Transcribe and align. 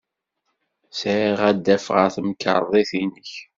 Sɛiɣ 0.99 1.39
adaf 1.49 1.85
ɣer 1.95 2.07
temkarḍit-nnek. 2.15 3.31